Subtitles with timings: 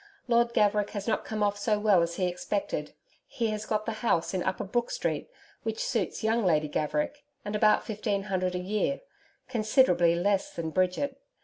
[0.27, 2.95] Lord Gaverick has not come off so well as he expected.
[3.27, 5.29] He has got the house in Upper Brook Street,
[5.61, 9.01] which suits young Lady Gaverick, and about fifteen hundred a year
[9.47, 11.21] considerably less than Bridget.